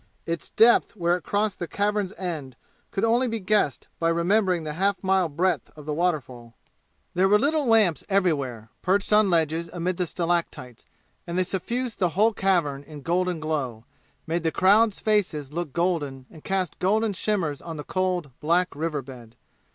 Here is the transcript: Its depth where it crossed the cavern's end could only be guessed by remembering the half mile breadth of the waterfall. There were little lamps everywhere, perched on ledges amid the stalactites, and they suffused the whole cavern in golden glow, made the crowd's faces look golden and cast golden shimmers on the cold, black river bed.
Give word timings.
Its 0.25 0.49
depth 0.49 0.95
where 0.95 1.15
it 1.15 1.21
crossed 1.23 1.59
the 1.59 1.67
cavern's 1.67 2.11
end 2.17 2.55
could 2.89 3.03
only 3.03 3.27
be 3.27 3.39
guessed 3.39 3.87
by 3.99 4.09
remembering 4.09 4.63
the 4.63 4.73
half 4.73 5.03
mile 5.03 5.29
breadth 5.29 5.69
of 5.75 5.85
the 5.85 5.93
waterfall. 5.93 6.55
There 7.13 7.29
were 7.29 7.37
little 7.37 7.67
lamps 7.67 8.03
everywhere, 8.09 8.71
perched 8.81 9.13
on 9.13 9.29
ledges 9.29 9.69
amid 9.71 9.97
the 9.97 10.07
stalactites, 10.07 10.87
and 11.27 11.37
they 11.37 11.43
suffused 11.43 11.99
the 11.99 12.09
whole 12.17 12.33
cavern 12.33 12.81
in 12.81 13.01
golden 13.03 13.39
glow, 13.39 13.85
made 14.25 14.41
the 14.41 14.51
crowd's 14.51 14.99
faces 14.99 15.53
look 15.53 15.71
golden 15.71 16.25
and 16.31 16.43
cast 16.43 16.79
golden 16.79 17.13
shimmers 17.13 17.61
on 17.61 17.77
the 17.77 17.83
cold, 17.83 18.31
black 18.39 18.75
river 18.75 19.03
bed. 19.03 19.35